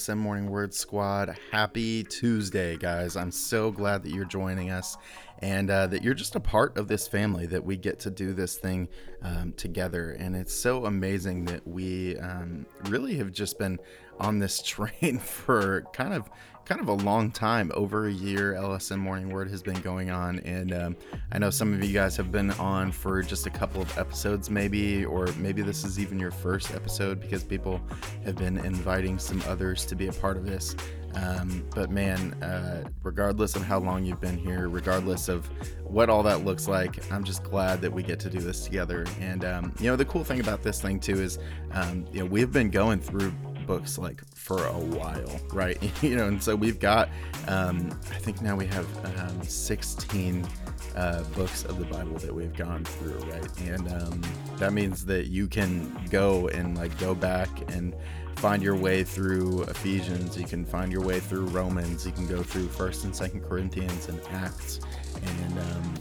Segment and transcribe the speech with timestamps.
[0.00, 1.36] LSM Morning Word Squad.
[1.50, 3.16] Happy Tuesday, guys.
[3.16, 4.96] I'm so glad that you're joining us
[5.40, 8.32] and uh, that you're just a part of this family, that we get to do
[8.32, 8.88] this thing
[9.20, 10.12] um, together.
[10.12, 13.78] And it's so amazing that we um, really have just been
[14.18, 16.30] on this train for kind of
[16.64, 20.38] kind of a long time over a year lsm morning word has been going on
[20.40, 20.96] and um,
[21.32, 24.50] i know some of you guys have been on for just a couple of episodes
[24.50, 27.80] maybe or maybe this is even your first episode because people
[28.24, 30.76] have been inviting some others to be a part of this
[31.14, 35.46] um, but man, uh, regardless of how long you've been here, regardless of
[35.84, 39.04] what all that looks like, I'm just glad that we get to do this together.
[39.20, 41.38] And um, you know, the cool thing about this thing too is,
[41.72, 43.32] um, you know, we've been going through
[43.70, 45.78] books like for a while, right?
[46.02, 47.08] you know, and so we've got,
[47.46, 48.84] um, I think now we have
[49.20, 50.44] um, 16
[50.96, 53.60] uh, books of the Bible that we've gone through, right?
[53.60, 54.22] And um,
[54.56, 57.94] that means that you can go and like go back and
[58.38, 62.42] find your way through Ephesians, you can find your way through Romans, you can go
[62.42, 64.80] through First and Second Corinthians and Acts,
[65.14, 65.94] and um,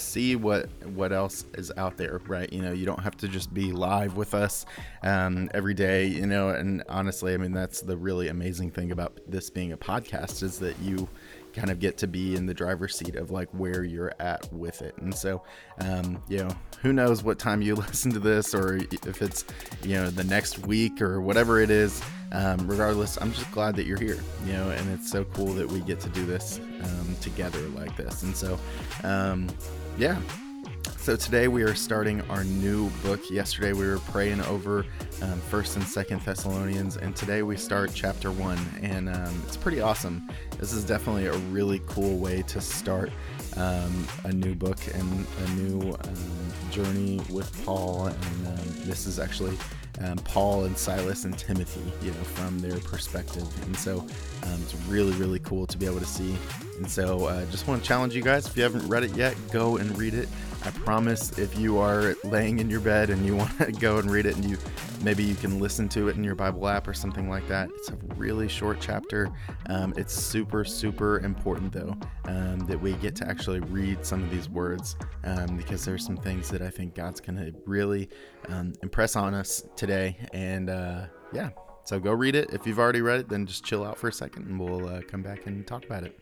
[0.00, 3.52] see what what else is out there right you know you don't have to just
[3.52, 4.66] be live with us
[5.02, 9.18] um, every day you know and honestly i mean that's the really amazing thing about
[9.26, 11.08] this being a podcast is that you
[11.52, 14.82] kind of get to be in the driver's seat of like where you're at with
[14.82, 14.96] it.
[14.98, 15.42] And so,
[15.80, 16.50] um, you know,
[16.82, 19.44] who knows what time you listen to this or if it's,
[19.82, 22.02] you know, the next week or whatever it is.
[22.32, 25.66] Um, regardless, I'm just glad that you're here, you know, and it's so cool that
[25.66, 28.22] we get to do this um, together like this.
[28.22, 28.58] And so,
[29.04, 29.48] um,
[29.98, 30.18] yeah,
[31.00, 33.30] so today we are starting our new book.
[33.30, 34.84] Yesterday we were praying over
[35.22, 39.80] um, First and Second Thessalonians, and today we start chapter one, and um, it's pretty
[39.80, 40.28] awesome.
[40.58, 43.10] This is definitely a really cool way to start
[43.56, 48.06] um, a new book and a new um, journey with Paul.
[48.06, 49.56] And um, this is actually
[50.00, 53.46] um, Paul and Silas and Timothy, you know, from their perspective.
[53.66, 54.06] And so
[54.70, 56.36] it's really, really cool to be able to see.
[56.76, 59.14] And so I uh, just want to challenge you guys if you haven't read it
[59.14, 60.28] yet, go and read it.
[60.64, 64.10] I promise if you are laying in your bed and you want to go and
[64.10, 64.58] read it and you
[65.02, 67.68] maybe you can listen to it in your Bible app or something like that.
[67.76, 69.30] It's a really short chapter.
[69.66, 74.30] Um, it's super, super important though um, that we get to actually read some of
[74.30, 78.08] these words um, because there's some things that I think God's going to really
[78.48, 80.16] um, impress on us today.
[80.32, 81.50] And uh, yeah,
[81.84, 82.50] so go read it.
[82.52, 85.00] If you've already read it, then just chill out for a second and we'll uh,
[85.02, 86.18] come back and talk about it.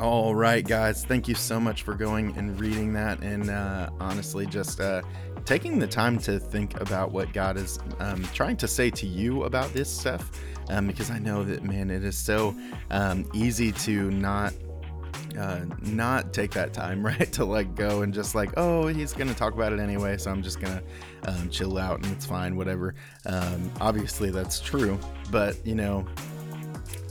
[0.00, 1.04] All right, guys.
[1.04, 5.02] Thank you so much for going and reading that, and uh, honestly, just uh,
[5.44, 9.44] taking the time to think about what God is um, trying to say to you
[9.44, 10.30] about this stuff.
[10.70, 12.56] Um, because I know that, man, it is so
[12.90, 14.54] um, easy to not
[15.38, 17.30] uh, not take that time, right?
[17.34, 20.42] To like go and just like, oh, he's gonna talk about it anyway, so I'm
[20.42, 20.82] just gonna
[21.26, 22.94] um, chill out and it's fine, whatever.
[23.26, 24.98] Um, obviously, that's true,
[25.30, 26.06] but you know,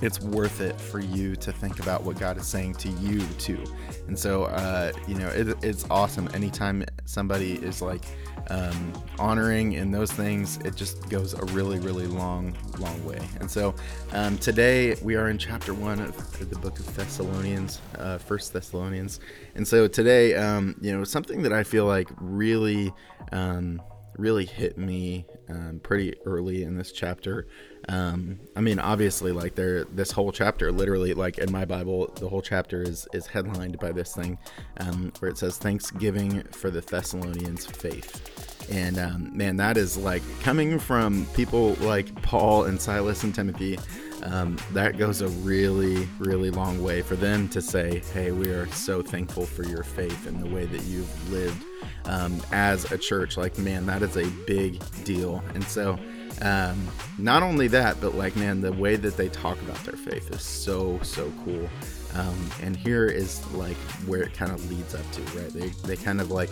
[0.01, 3.63] it's worth it for you to think about what God is saying to you too.
[4.07, 6.29] And so, uh, you know, it, it's awesome.
[6.33, 8.05] Anytime somebody is like
[8.49, 13.19] um, honoring in those things, it just goes a really, really long, long way.
[13.39, 13.75] And so,
[14.13, 19.19] um, today we are in chapter one of the book of Thessalonians, uh, First Thessalonians.
[19.55, 22.93] And so today, um, you know, something that I feel like really,
[23.31, 23.81] um,
[24.19, 27.47] really hit me um, pretty early in this chapter
[27.87, 32.27] um, I mean, obviously, like there, this whole chapter, literally, like in my Bible, the
[32.27, 34.37] whole chapter is is headlined by this thing,
[34.77, 40.21] um, where it says Thanksgiving for the Thessalonians' faith, and um, man, that is like
[40.41, 43.79] coming from people like Paul and Silas and Timothy.
[44.23, 48.67] Um, that goes a really, really long way for them to say, "Hey, we are
[48.67, 51.63] so thankful for your faith and the way that you've lived
[52.05, 55.97] um, as a church." Like, man, that is a big deal, and so.
[56.41, 56.87] Um,
[57.17, 60.41] not only that, but like, man, the way that they talk about their faith is
[60.41, 61.67] so, so cool.
[62.15, 65.49] Um, and here is like where it kind of leads up to, right?
[65.49, 66.49] They, they kind of like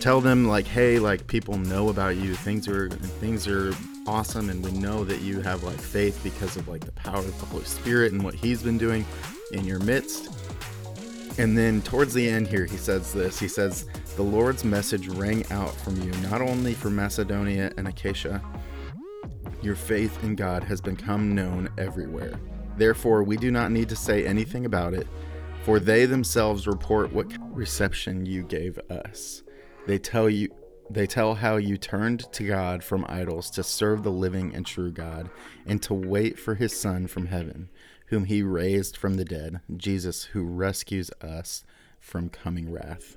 [0.00, 2.34] tell them like, hey, like people know about you.
[2.34, 3.72] Things are, things are
[4.06, 4.50] awesome.
[4.50, 7.46] And we know that you have like faith because of like the power of the
[7.46, 9.04] Holy Spirit and what he's been doing
[9.52, 10.28] in your midst.
[11.38, 13.38] And then towards the end here, he says this.
[13.38, 18.42] He says, The Lord's message rang out from you, not only for Macedonia and Achaia,
[19.62, 22.38] your faith in God has become known everywhere.
[22.76, 25.06] Therefore, we do not need to say anything about it,
[25.64, 29.42] For they themselves report what reception you gave us.
[29.86, 30.48] They tell you
[30.90, 34.90] they tell how you turned to God from idols to serve the living and true
[34.90, 35.30] God
[35.64, 37.70] and to wait for his son from heaven,
[38.08, 41.64] whom he raised from the dead, Jesus who rescues us
[41.98, 43.16] from coming wrath.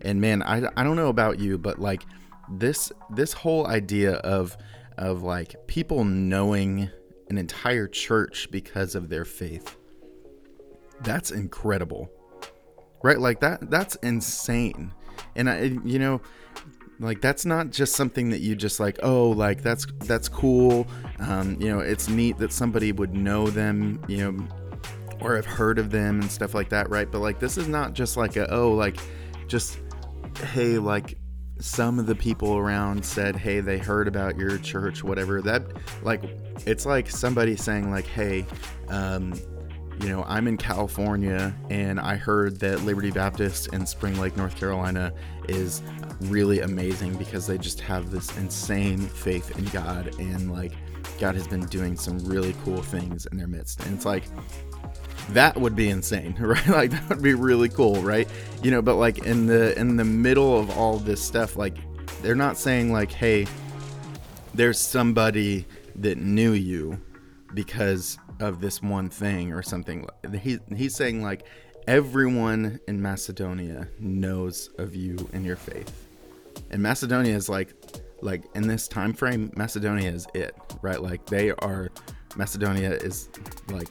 [0.00, 2.02] And man, I, I don't know about you, but like
[2.50, 4.56] this this whole idea of
[4.98, 6.90] of like people knowing
[7.32, 9.76] an entire church because of their faith.
[11.00, 12.10] That's incredible
[13.02, 13.18] right?
[13.18, 14.92] Like that that's insane.
[15.36, 16.20] And i you know
[17.00, 20.86] like that's not just something that you just like oh like that's that's cool.
[21.18, 24.48] Um, you know it's neat that somebody would know them you know
[25.20, 27.10] or have heard of them and stuff like that right?
[27.10, 28.98] But like this is not just like a oh like
[29.48, 29.78] just
[30.52, 31.18] hey like
[31.58, 35.62] some of the people around said hey they heard about your church whatever that
[36.02, 36.22] like
[36.66, 38.44] it's like somebody saying like hey
[38.88, 39.32] um,
[40.02, 44.56] you know, I'm in California and I heard that Liberty Baptist in Spring Lake, North
[44.56, 45.12] Carolina
[45.48, 45.82] is
[46.22, 50.72] really amazing because they just have this insane faith in God and like
[51.18, 53.84] God has been doing some really cool things in their midst.
[53.84, 54.24] And it's like
[55.30, 56.66] that would be insane, right?
[56.68, 58.28] Like that would be really cool, right?
[58.62, 61.76] You know, but like in the in the middle of all this stuff like
[62.22, 63.46] they're not saying like, "Hey,
[64.54, 65.66] there's somebody
[65.96, 67.00] that knew you
[67.54, 70.06] because of this one thing or something.
[70.40, 71.46] He, he's saying like
[71.86, 76.08] everyone in Macedonia knows of you and your faith.
[76.70, 77.74] And Macedonia is like
[78.20, 81.00] like in this time frame, Macedonia is it, right?
[81.00, 81.90] Like they are
[82.36, 83.28] Macedonia is
[83.68, 83.90] like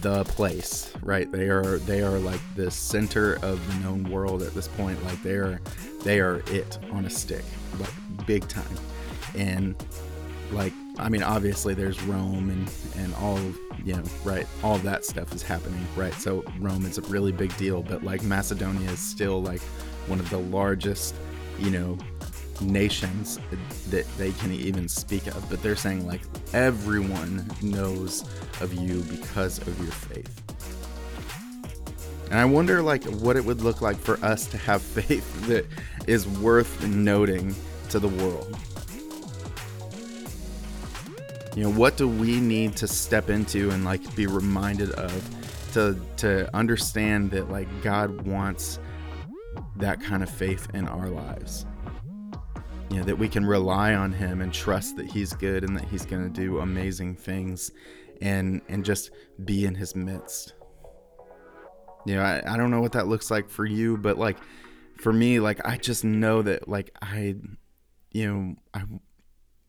[0.00, 1.30] the place, right?
[1.30, 5.02] They are they are like the center of the known world at this point.
[5.04, 5.60] Like they are
[6.02, 7.44] they are it on a stick,
[7.78, 8.64] like big time.
[9.34, 9.74] And
[10.52, 13.38] like I mean, obviously there's Rome and and all
[13.84, 14.46] you know, right?
[14.62, 16.14] All that stuff is happening, right?
[16.14, 19.60] So Rome is a really big deal, but like Macedonia is still like
[20.06, 21.14] one of the largest,
[21.58, 21.98] you know,
[22.60, 23.38] nations
[23.90, 25.48] that they can even speak of.
[25.48, 26.22] But they're saying like
[26.52, 28.22] everyone knows
[28.60, 30.40] of you because of your faith.
[32.30, 35.66] And I wonder like what it would look like for us to have faith that
[36.06, 37.54] is worth noting
[37.90, 38.56] to the world
[41.56, 45.98] you know what do we need to step into and like be reminded of to
[46.16, 48.78] to understand that like god wants
[49.76, 51.64] that kind of faith in our lives
[52.94, 55.84] you know that we can rely on him and trust that he's good and that
[55.88, 57.72] he's going to do amazing things
[58.22, 59.10] and and just
[59.44, 60.54] be in his midst.
[62.06, 64.38] You know I, I don't know what that looks like for you but like
[64.98, 67.34] for me like i just know that like i
[68.12, 68.84] you know i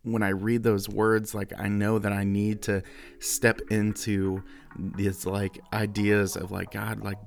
[0.04, 2.84] when I read those words, like I know that I need to
[3.18, 4.44] step into
[4.78, 7.18] these like ideas of like God, like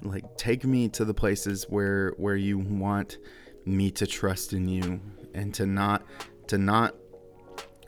[0.00, 3.18] like take me to the places where where you want
[3.66, 5.02] me to trust in you
[5.34, 6.02] and to not
[6.48, 6.94] to not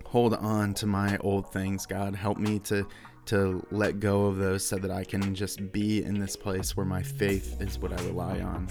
[0.05, 1.87] hold on to my old things.
[1.87, 2.87] God help me to
[3.27, 6.87] to let go of those so that i can just be in this place where
[6.87, 8.69] my faith is what i rely on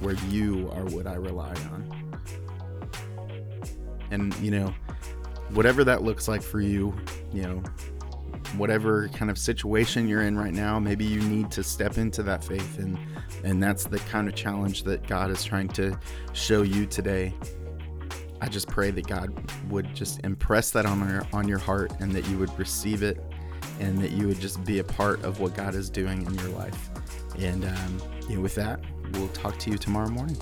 [0.00, 2.20] where you are what i rely on.
[4.10, 4.72] And you know
[5.50, 6.94] whatever that looks like for you,
[7.32, 7.62] you know,
[8.56, 12.44] whatever kind of situation you're in right now, maybe you need to step into that
[12.44, 12.78] faith.
[12.78, 12.98] And
[13.44, 15.98] and that's the kind of challenge that God is trying to
[16.32, 17.34] show you today.
[18.40, 19.32] I just pray that God
[19.70, 23.22] would just impress that on your on your heart and that you would receive it
[23.80, 26.50] and that you would just be a part of what God is doing in your
[26.50, 26.90] life.
[27.38, 28.80] And um, you know, with that,
[29.12, 30.36] we'll talk to you tomorrow morning.